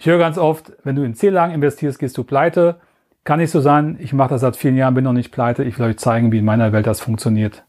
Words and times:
Ich 0.00 0.06
höre 0.06 0.16
ganz 0.16 0.38
oft, 0.38 0.72
wenn 0.82 0.96
du 0.96 1.02
in 1.02 1.12
C-Lagen 1.12 1.52
investierst, 1.52 1.98
gehst 1.98 2.16
du 2.16 2.24
pleite. 2.24 2.80
Kann 3.22 3.38
nicht 3.38 3.50
so 3.50 3.60
sein. 3.60 3.98
Ich 4.00 4.14
mache 4.14 4.30
das 4.30 4.40
seit 4.40 4.56
vielen 4.56 4.78
Jahren, 4.78 4.94
bin 4.94 5.04
noch 5.04 5.12
nicht 5.12 5.30
pleite. 5.30 5.62
Ich 5.62 5.78
will 5.78 5.88
euch 5.88 5.98
zeigen, 5.98 6.32
wie 6.32 6.38
in 6.38 6.44
meiner 6.46 6.72
Welt 6.72 6.86
das 6.86 7.02
funktioniert. 7.02 7.64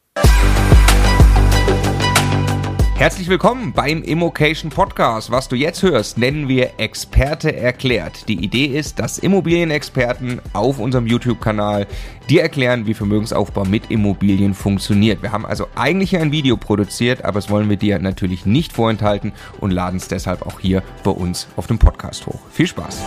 Herzlich 3.02 3.30
willkommen 3.30 3.74
beim 3.74 4.04
Immocation 4.04 4.70
Podcast. 4.70 5.32
Was 5.32 5.50
du 5.50 5.56
jetzt 5.56 5.82
hörst, 5.82 6.20
nennen 6.20 6.48
wir 6.48 6.74
Experte 6.78 7.52
erklärt. 7.56 8.28
Die 8.28 8.44
Idee 8.44 8.66
ist, 8.66 9.00
dass 9.00 9.18
Immobilienexperten 9.18 10.40
auf 10.54 10.78
unserem 10.78 11.08
YouTube-Kanal 11.08 11.88
dir 12.30 12.44
erklären, 12.44 12.86
wie 12.86 12.94
Vermögensaufbau 12.94 13.66
mit 13.66 13.90
Immobilien 13.90 14.54
funktioniert. 14.54 15.24
Wir 15.24 15.32
haben 15.32 15.48
also 15.48 15.66
eigentlich 15.74 16.16
ein 16.16 16.32
Video 16.32 16.58
produziert, 16.58 17.26
aber 17.26 17.40
das 17.40 17.50
wollen 17.50 17.72
wir 17.72 17.78
dir 17.78 17.98
natürlich 17.98 18.46
nicht 18.46 18.72
vorenthalten 18.72 19.34
und 19.60 19.72
laden 19.72 19.98
es 19.98 20.08
deshalb 20.08 20.46
auch 20.46 20.60
hier 20.60 20.84
bei 21.04 21.10
uns 21.10 21.48
auf 21.56 21.66
dem 21.66 21.80
Podcast 21.80 22.28
hoch. 22.28 22.42
Viel 22.52 22.68
Spaß! 22.68 23.02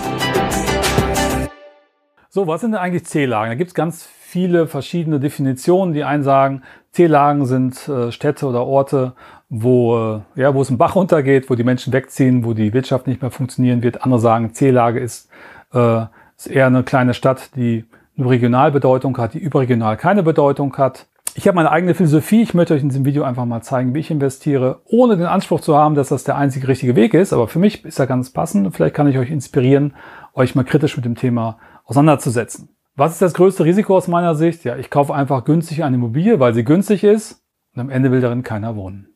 So, 2.34 2.48
was 2.48 2.62
sind 2.62 2.72
denn 2.72 2.80
eigentlich 2.80 3.06
C-Lagen? 3.06 3.52
Da 3.52 3.54
gibt 3.54 3.68
es 3.68 3.74
ganz 3.74 4.02
viele 4.04 4.66
verschiedene 4.66 5.20
Definitionen. 5.20 5.94
Die 5.94 6.02
einen 6.02 6.24
sagen, 6.24 6.62
C-Lagen 6.90 7.46
sind 7.46 7.88
äh, 7.88 8.10
Städte 8.10 8.48
oder 8.48 8.66
Orte, 8.66 9.12
wo, 9.50 10.16
äh, 10.36 10.40
ja, 10.40 10.52
wo 10.52 10.60
es 10.60 10.68
ein 10.68 10.76
Bach 10.76 10.96
runtergeht, 10.96 11.48
wo 11.48 11.54
die 11.54 11.62
Menschen 11.62 11.92
wegziehen, 11.92 12.44
wo 12.44 12.52
die 12.52 12.72
Wirtschaft 12.72 13.06
nicht 13.06 13.22
mehr 13.22 13.30
funktionieren 13.30 13.84
wird. 13.84 14.02
Andere 14.02 14.18
sagen, 14.18 14.52
C-Lage 14.52 14.98
ist, 14.98 15.28
äh, 15.74 16.06
ist 16.36 16.48
eher 16.48 16.66
eine 16.66 16.82
kleine 16.82 17.14
Stadt, 17.14 17.54
die 17.54 17.84
eine 18.18 18.28
Regionalbedeutung 18.28 19.16
hat, 19.16 19.34
die 19.34 19.38
überregional 19.38 19.96
keine 19.96 20.24
Bedeutung 20.24 20.76
hat. 20.76 21.06
Ich 21.36 21.46
habe 21.46 21.54
meine 21.54 21.70
eigene 21.70 21.94
Philosophie. 21.94 22.42
Ich 22.42 22.52
möchte 22.52 22.74
euch 22.74 22.82
in 22.82 22.88
diesem 22.88 23.04
Video 23.04 23.22
einfach 23.22 23.44
mal 23.44 23.62
zeigen, 23.62 23.94
wie 23.94 24.00
ich 24.00 24.10
investiere, 24.10 24.80
ohne 24.86 25.16
den 25.16 25.26
Anspruch 25.26 25.60
zu 25.60 25.76
haben, 25.76 25.94
dass 25.94 26.08
das 26.08 26.24
der 26.24 26.36
einzige 26.36 26.66
richtige 26.66 26.96
Weg 26.96 27.14
ist. 27.14 27.32
Aber 27.32 27.46
für 27.46 27.60
mich 27.60 27.84
ist 27.84 28.00
er 28.00 28.08
ganz 28.08 28.30
passend. 28.30 28.74
Vielleicht 28.74 28.96
kann 28.96 29.06
ich 29.06 29.18
euch 29.18 29.30
inspirieren, 29.30 29.94
euch 30.34 30.56
mal 30.56 30.64
kritisch 30.64 30.96
mit 30.96 31.04
dem 31.04 31.14
Thema 31.14 31.58
auseinanderzusetzen. 31.84 32.68
Was 32.96 33.12
ist 33.12 33.22
das 33.22 33.34
größte 33.34 33.64
Risiko 33.64 33.96
aus 33.96 34.08
meiner 34.08 34.34
Sicht? 34.34 34.64
Ja, 34.64 34.76
ich 34.76 34.90
kaufe 34.90 35.14
einfach 35.14 35.44
günstig 35.44 35.82
eine 35.82 35.96
Immobilie, 35.96 36.38
weil 36.38 36.54
sie 36.54 36.64
günstig 36.64 37.02
ist 37.02 37.42
und 37.74 37.80
am 37.80 37.90
Ende 37.90 38.10
will 38.10 38.20
darin 38.20 38.42
keiner 38.42 38.76
wohnen. 38.76 39.08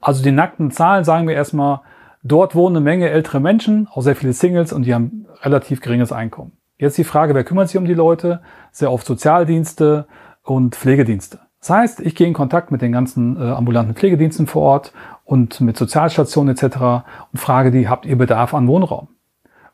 Also 0.00 0.22
die 0.22 0.30
nackten 0.30 0.70
Zahlen 0.70 1.04
sagen 1.04 1.28
wir 1.28 1.34
erstmal, 1.34 1.80
dort 2.22 2.54
wohnen 2.54 2.76
eine 2.76 2.84
Menge 2.84 3.10
ältere 3.10 3.40
Menschen, 3.40 3.88
auch 3.92 4.02
sehr 4.02 4.16
viele 4.16 4.32
Singles 4.32 4.72
und 4.72 4.84
die 4.84 4.94
haben 4.94 5.26
relativ 5.42 5.80
geringes 5.80 6.12
Einkommen. 6.12 6.52
Jetzt 6.78 6.96
die 6.96 7.04
Frage, 7.04 7.34
wer 7.34 7.44
kümmert 7.44 7.68
sich 7.68 7.76
um 7.76 7.84
die 7.84 7.94
Leute? 7.94 8.40
Sehr 8.70 8.92
oft 8.92 9.06
Sozialdienste 9.06 10.06
und 10.42 10.76
Pflegedienste. 10.76 11.40
Das 11.60 11.70
heißt, 11.70 12.00
ich 12.00 12.14
gehe 12.14 12.26
in 12.26 12.34
Kontakt 12.34 12.70
mit 12.70 12.82
den 12.82 12.92
ganzen 12.92 13.36
äh, 13.36 13.50
ambulanten 13.50 13.94
Pflegediensten 13.94 14.46
vor 14.46 14.62
Ort 14.62 14.92
und 15.24 15.60
mit 15.60 15.76
Sozialstationen 15.76 16.54
etc. 16.54 16.76
und 17.32 17.38
frage 17.38 17.72
die, 17.72 17.88
habt 17.88 18.06
ihr 18.06 18.16
Bedarf 18.16 18.54
an 18.54 18.68
Wohnraum? 18.68 19.08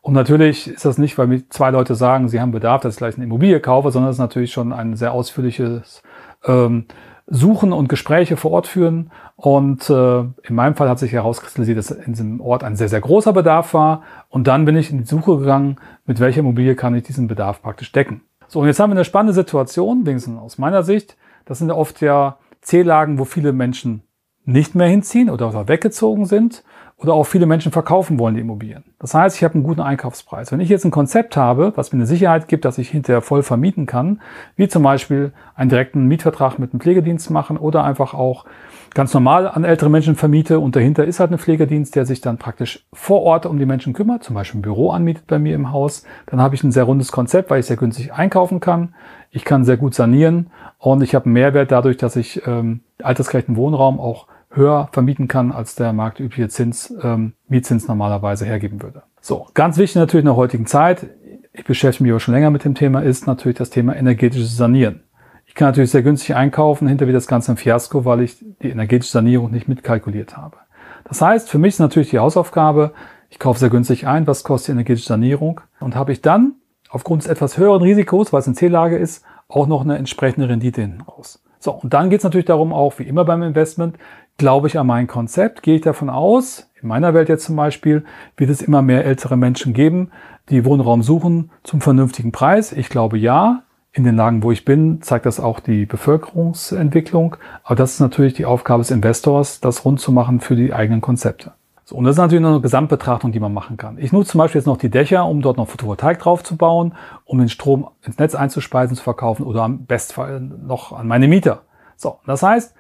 Und 0.05 0.13
natürlich 0.13 0.69
ist 0.69 0.85
das 0.85 0.99
nicht, 0.99 1.17
weil 1.17 1.29
mir 1.29 1.49
zwei 1.49 1.71
Leute 1.71 1.95
sagen, 1.95 2.29
sie 2.29 2.39
haben 2.39 2.51
Bedarf, 2.51 2.83
dass 2.83 2.97
ich 2.97 2.99
gleich 2.99 3.15
eine 3.15 3.25
Immobilie 3.25 3.59
kaufe, 3.59 3.91
sondern 3.91 4.11
es 4.11 4.17
ist 4.17 4.21
natürlich 4.21 4.53
schon 4.53 4.75
ein 4.75 4.97
sehr 4.97 5.13
ausführliches 5.13 6.03
ähm, 6.45 6.85
Suchen 7.27 7.73
und 7.73 7.89
Gespräche 7.89 8.37
vor 8.37 8.51
Ort 8.51 8.67
führen. 8.67 9.11
Und 9.35 9.89
äh, 9.89 10.19
in 10.21 10.55
meinem 10.55 10.75
Fall 10.75 10.91
hat 10.91 10.99
sich 10.99 11.13
herauskristallisiert, 11.13 11.79
dass 11.79 11.91
in 11.91 12.13
diesem 12.13 12.43
Ort 12.43 12.65
ein 12.65 12.77
sehr, 12.77 12.91
sehr 12.91 13.01
großer 13.01 13.33
Bedarf 13.33 13.73
war. 13.73 14.03
Und 14.29 14.47
dann 14.47 14.67
bin 14.67 14.77
ich 14.77 14.91
in 14.91 14.99
die 14.99 15.05
Suche 15.05 15.39
gegangen, 15.39 15.79
mit 16.05 16.21
welcher 16.21 16.41
Immobilie 16.41 16.75
kann 16.75 16.95
ich 16.95 17.05
diesen 17.05 17.27
Bedarf 17.27 17.63
praktisch 17.63 17.91
decken. 17.91 18.21
So, 18.47 18.61
und 18.61 18.67
jetzt 18.67 18.81
haben 18.81 18.91
wir 18.91 18.97
eine 18.97 19.07
spannende 19.07 19.33
Situation, 19.33 20.05
wenigstens 20.05 20.39
aus 20.39 20.59
meiner 20.59 20.83
Sicht. 20.83 21.17
Das 21.47 21.61
sind 21.61 21.71
oft 21.71 22.03
ja 22.03 22.37
C-Lagen, 22.61 23.19
wo 23.19 23.25
viele 23.25 23.55
Menschen 23.55 24.03
nicht 24.45 24.75
mehr 24.75 24.89
hinziehen 24.89 25.31
oder 25.31 25.67
weggezogen 25.67 26.27
sind 26.27 26.63
oder 27.05 27.15
auch 27.15 27.25
viele 27.25 27.47
Menschen 27.47 27.71
verkaufen 27.71 28.19
wollen 28.19 28.35
die 28.35 28.41
Immobilien. 28.41 28.83
Das 28.99 29.15
heißt, 29.15 29.37
ich 29.37 29.45
habe 29.45 29.55
einen 29.55 29.63
guten 29.63 29.83
Einkaufspreis. 29.83 30.51
Wenn 30.51 30.61
ich 30.61 30.71
jetzt 30.71 30.85
ein 30.85 30.91
Konzept 30.91 31.37
habe, 31.37 31.73
was 31.77 31.93
mir 31.93 31.99
eine 31.99 32.07
Sicherheit 32.07 32.49
gibt, 32.49 32.65
dass 32.65 32.79
ich 32.79 32.89
hinterher 32.89 33.21
voll 33.21 33.43
vermieten 33.43 33.87
kann, 33.87 34.21
wie 34.57 34.69
zum 34.69 34.83
Beispiel 34.83 35.33
einen 35.55 35.69
direkten 35.69 36.07
Mietvertrag 36.07 36.59
mit 36.59 36.73
einem 36.73 36.81
Pflegedienst 36.81 37.31
machen 37.31 37.59
oder 37.59 37.85
einfach 37.85 38.15
auch 38.15 38.47
ganz 38.95 39.13
normal 39.13 39.49
an 39.49 39.65
ältere 39.65 39.91
Menschen 39.91 40.15
vermiete 40.15 40.61
und 40.61 40.77
dahinter 40.77 41.05
ist 41.05 41.21
halt 41.21 41.33
ein 41.33 41.39
Pflegedienst, 41.39 41.95
der 41.97 42.07
sich 42.07 42.21
dann 42.21 42.39
praktisch 42.39 42.87
vor 42.93 43.23
Ort 43.23 43.45
um 43.45 43.59
die 43.59 43.67
Menschen 43.67 43.93
kümmert, 43.93 44.23
zum 44.23 44.35
Beispiel 44.35 44.61
ein 44.61 44.63
Büro 44.63 44.91
anmietet 44.91 45.27
bei 45.27 45.39
mir 45.39 45.55
im 45.55 45.73
Haus, 45.73 46.05
dann 46.27 46.41
habe 46.41 46.55
ich 46.55 46.63
ein 46.63 46.73
sehr 46.73 46.85
rundes 46.85 47.13
Konzept, 47.13 47.51
weil 47.51 47.61
ich 47.61 47.67
sehr 47.67 47.77
günstig 47.77 48.13
einkaufen 48.15 48.61
kann. 48.61 48.95
Ich 49.31 49.45
kann 49.45 49.65
sehr 49.65 49.77
gut 49.77 49.95
sanieren 49.95 50.51
und 50.79 51.03
ich 51.03 51.15
habe 51.15 51.27
einen 51.27 51.35
Mehrwert 51.35 51.73
dadurch, 51.73 51.97
dass 51.97 52.15
ich 52.15 52.47
ähm, 52.47 52.81
altersgerechten 53.03 53.57
Wohnraum 53.57 53.99
auch 53.99 54.29
höher 54.55 54.89
vermieten 54.93 55.29
kann, 55.29 55.53
als 55.53 55.75
der 55.75 55.93
marktübliche 55.93 56.49
Zins, 56.49 56.95
ähm, 57.03 57.35
Mietzins 57.49 57.89
normalerweise 57.89 58.45
hergeben 58.45 58.83
würde. 58.83 59.03
So, 59.21 59.47
ganz 59.55 59.79
wichtig 59.79 59.97
natürlich 59.97 60.23
in 60.23 60.27
der 60.29 60.37
heutigen 60.37 60.67
Zeit, 60.67 61.07
ich 61.53 61.65
beschäftige 61.65 62.05
mich 62.05 62.13
aber 62.13 62.21
schon 62.21 62.35
länger 62.35 62.51
mit 62.51 62.65
dem 62.65 62.75
Thema, 62.75 63.01
ist 63.01 63.27
natürlich 63.27 63.59
das 63.59 63.71
Thema 63.71 63.95
energetisches 63.97 64.57
Sanieren. 64.57 65.03
Ich 65.47 65.55
kann 65.55 65.69
natürlich 65.69 65.91
sehr 65.91 66.03
günstig 66.03 66.35
einkaufen, 66.35 66.89
hinter 66.89 67.07
wird 67.07 67.17
das 67.17 67.29
Ganze 67.29 67.53
ein 67.53 67.57
Fiasko, 67.57 68.05
weil 68.05 68.23
ich 68.23 68.45
die 68.63 68.71
energetische 68.71 69.13
Sanierung 69.13 69.53
nicht 69.53 69.69
mitkalkuliert 69.69 70.37
habe. 70.37 70.57
Das 71.05 71.21
heißt, 71.21 71.49
für 71.49 71.59
mich 71.59 71.75
ist 71.75 71.79
natürlich 71.79 72.11
die 72.11 72.19
Hausaufgabe, 72.19 72.93
ich 73.31 73.39
kaufe 73.39 73.61
sehr 73.61 73.71
günstig 73.71 74.07
ein, 74.07 74.27
was 74.27 74.43
kostet 74.43 74.69
die 74.69 74.73
energetische 74.73 75.09
Sanierung 75.09 75.61
und 75.81 75.95
habe 75.95 76.13
ich 76.13 76.23
dann 76.23 76.55
aufgrund 76.89 77.23
des 77.23 77.31
etwas 77.31 77.59
höheren 77.59 77.83
Risikos, 77.83 78.33
weil 78.33 78.41
es 78.41 78.47
eine 78.47 78.57
C-Lage 78.57 78.97
ist, 78.97 79.25
auch 79.49 79.67
noch 79.67 79.83
eine 79.83 79.99
entsprechende 79.99 80.49
Rendite 80.49 80.81
hinten 80.81 81.03
raus. 81.03 81.43
So, 81.59 81.73
und 81.73 81.95
dann 81.95 82.11
geht 82.11 82.19
es 82.19 82.25
natürlich 82.25 82.47
darum, 82.47 82.73
auch 82.73 82.99
wie 82.99 83.05
immer 83.05 83.25
beim 83.25 83.43
Investment, 83.43 83.97
glaube 84.39 84.69
ich 84.69 84.79
an 84.79 84.87
mein 84.87 85.07
Konzept, 85.07 85.63
gehe 85.63 85.77
ich 85.77 85.83
davon 85.83 86.11
aus, 86.11 86.71
in 86.81 86.89
meiner 86.89 87.15
Welt 87.15 87.29
jetzt 87.29 87.45
zum 87.45 87.57
Beispiel, 87.57 88.05
wird 88.37 88.51
es 88.51 88.63
immer 88.63 88.83
mehr 88.83 89.05
ältere 89.05 89.37
Menschen 89.37 89.73
geben, 89.73 90.11
die 90.51 90.65
Wohnraum 90.65 91.03
suchen 91.03 91.51
zum 91.63 91.81
vernünftigen 91.81 92.33
Preis. 92.33 92.73
Ich 92.73 92.89
glaube 92.89 93.19
ja. 93.19 93.63
In 93.97 94.03
den 94.03 94.17
Lagen, 94.17 94.43
wo 94.43 94.51
ich 94.51 94.65
bin, 94.65 95.03
zeigt 95.03 95.25
das 95.25 95.39
auch 95.39 95.61
die 95.61 95.87
Bevölkerungsentwicklung. 95.87 97.37
Aber 97.63 97.77
das 97.77 97.93
ist 97.93 98.01
natürlich 98.01 98.35
die 98.35 98.45
Aufgabe 98.45 98.83
des 98.83 98.91
Investors, 98.91 99.61
das 99.61 99.85
rund 99.85 100.01
zu 100.01 100.11
machen 100.11 100.41
für 100.41 100.57
die 100.57 100.75
eigenen 100.75 101.01
Konzepte. 101.01 101.53
So, 101.85 101.95
und 101.95 102.03
das 102.03 102.17
ist 102.17 102.19
natürlich 102.19 102.43
noch 102.43 102.51
eine 102.51 102.61
Gesamtbetrachtung, 102.61 103.31
die 103.31 103.39
man 103.39 103.55
machen 103.55 103.77
kann. 103.77 103.99
Ich 103.99 104.11
nutze 104.11 104.33
zum 104.33 104.39
Beispiel 104.41 104.59
jetzt 104.59 104.67
noch 104.67 104.79
die 104.79 104.91
Dächer, 104.91 105.27
um 105.27 105.43
dort 105.43 105.59
noch 105.59 105.69
Photovoltaik 105.69 106.19
drauf 106.19 106.43
zu 106.43 106.57
bauen, 106.57 106.95
um 107.25 107.39
den 107.39 107.49
Strom 107.49 107.89
ins 108.03 108.19
Netz 108.19 108.35
einzuspeisen, 108.35 108.97
zu 108.97 109.03
verkaufen 109.05 109.45
oder 109.45 109.63
am 109.63 109.87
Bestfall 109.87 110.41
noch 110.41 110.93
an 110.93 111.07
meine 111.07 111.29
Mieter. 111.29 111.63
So, 111.95 112.19
das 112.27 112.43
heißt, 112.43 112.75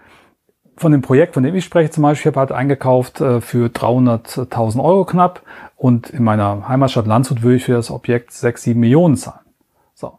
von 0.76 0.92
dem 0.92 1.02
Projekt, 1.02 1.34
von 1.34 1.42
dem 1.42 1.54
ich 1.54 1.64
spreche, 1.64 1.90
zum 1.90 2.02
Beispiel, 2.02 2.30
ich 2.30 2.36
habe 2.36 2.40
halt 2.40 2.52
eingekauft 2.52 3.20
äh, 3.20 3.40
für 3.40 3.68
300.000 3.68 4.82
Euro 4.82 5.04
knapp 5.04 5.42
und 5.76 6.10
in 6.10 6.24
meiner 6.24 6.68
Heimatstadt 6.68 7.06
Landshut 7.06 7.42
würde 7.42 7.56
ich 7.56 7.64
für 7.64 7.72
das 7.72 7.90
Objekt 7.90 8.32
6, 8.32 8.62
7 8.62 8.80
Millionen 8.80 9.16
zahlen. 9.16 9.40
So. 9.94 10.18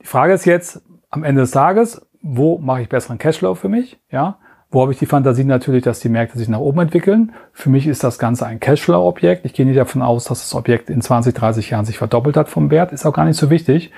Die 0.00 0.06
Frage 0.06 0.32
ist 0.32 0.44
jetzt, 0.44 0.82
am 1.10 1.24
Ende 1.24 1.40
des 1.42 1.50
Tages, 1.50 2.06
wo 2.22 2.58
mache 2.58 2.82
ich 2.82 2.88
besseren 2.88 3.18
Cashflow 3.18 3.54
für 3.54 3.68
mich? 3.68 3.98
Ja. 4.10 4.38
Wo 4.70 4.82
habe 4.82 4.92
ich 4.92 4.98
die 4.98 5.06
Fantasie 5.06 5.44
natürlich, 5.44 5.84
dass 5.84 6.00
die 6.00 6.08
Märkte 6.08 6.38
sich 6.38 6.48
nach 6.48 6.58
oben 6.58 6.80
entwickeln? 6.80 7.32
Für 7.52 7.70
mich 7.70 7.86
ist 7.86 8.02
das 8.02 8.18
Ganze 8.18 8.46
ein 8.46 8.58
Cashflow-Objekt. 8.58 9.46
Ich 9.46 9.54
gehe 9.54 9.64
nicht 9.64 9.78
davon 9.78 10.02
aus, 10.02 10.24
dass 10.24 10.40
das 10.40 10.54
Objekt 10.54 10.90
in 10.90 11.00
20, 11.00 11.34
30 11.34 11.70
Jahren 11.70 11.84
sich 11.84 11.98
verdoppelt 11.98 12.36
hat 12.36 12.48
vom 12.48 12.70
Wert. 12.70 12.92
Ist 12.92 13.06
auch 13.06 13.12
gar 13.12 13.24
nicht 13.24 13.38
so 13.38 13.48
wichtig, 13.48 13.92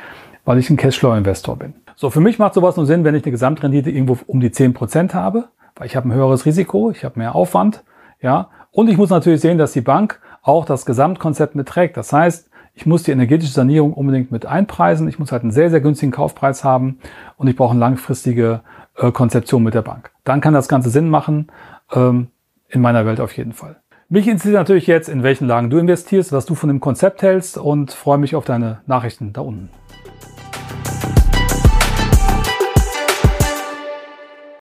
weil 0.44 0.58
ich 0.58 0.68
ein 0.68 0.76
Cashflow-Investor 0.76 1.56
bin. 1.56 1.74
So, 1.96 2.10
für 2.10 2.20
mich 2.20 2.38
macht 2.38 2.54
sowas 2.54 2.76
nur 2.76 2.84
Sinn, 2.84 3.02
wenn 3.02 3.14
ich 3.14 3.24
eine 3.24 3.32
Gesamtrendite 3.32 3.90
irgendwo 3.90 4.18
um 4.26 4.40
die 4.40 4.50
10% 4.50 5.14
habe 5.14 5.48
weil 5.78 5.86
ich 5.86 5.96
habe 5.96 6.08
ein 6.08 6.12
höheres 6.12 6.44
Risiko, 6.44 6.90
ich 6.90 7.04
habe 7.04 7.18
mehr 7.18 7.34
Aufwand, 7.34 7.84
ja. 8.20 8.50
Und 8.70 8.88
ich 8.88 8.98
muss 8.98 9.10
natürlich 9.10 9.40
sehen, 9.40 9.56
dass 9.56 9.72
die 9.72 9.80
Bank 9.80 10.20
auch 10.42 10.64
das 10.64 10.84
Gesamtkonzept 10.84 11.54
mitträgt. 11.54 11.96
Das 11.96 12.12
heißt, 12.12 12.50
ich 12.74 12.86
muss 12.86 13.02
die 13.02 13.12
energetische 13.12 13.52
Sanierung 13.52 13.92
unbedingt 13.92 14.30
mit 14.30 14.46
einpreisen. 14.46 15.08
Ich 15.08 15.18
muss 15.18 15.32
halt 15.32 15.42
einen 15.42 15.50
sehr, 15.50 15.70
sehr 15.70 15.80
günstigen 15.80 16.12
Kaufpreis 16.12 16.62
haben 16.62 16.98
und 17.36 17.48
ich 17.48 17.56
brauche 17.56 17.72
eine 17.72 17.80
langfristige 17.80 18.60
äh, 18.96 19.10
Konzeption 19.10 19.62
mit 19.62 19.74
der 19.74 19.82
Bank. 19.82 20.10
Dann 20.24 20.40
kann 20.40 20.54
das 20.54 20.68
Ganze 20.68 20.90
Sinn 20.90 21.08
machen, 21.08 21.48
ähm, 21.92 22.28
in 22.68 22.80
meiner 22.80 23.06
Welt 23.06 23.20
auf 23.20 23.36
jeden 23.36 23.52
Fall. 23.52 23.76
Mich 24.08 24.28
interessiert 24.28 24.54
natürlich 24.54 24.86
jetzt, 24.86 25.08
in 25.08 25.22
welchen 25.22 25.46
Lagen 25.46 25.70
du 25.70 25.78
investierst, 25.78 26.32
was 26.32 26.46
du 26.46 26.54
von 26.54 26.68
dem 26.68 26.80
Konzept 26.80 27.22
hältst 27.22 27.58
und 27.58 27.92
freue 27.92 28.18
mich 28.18 28.36
auf 28.36 28.44
deine 28.44 28.80
Nachrichten 28.86 29.32
da 29.32 29.40
unten. 29.42 29.70